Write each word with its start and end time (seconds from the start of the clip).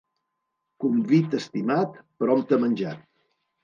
Convit 0.85 1.37
estimat, 1.41 2.03
prompte 2.25 2.63
menjat. 2.67 3.09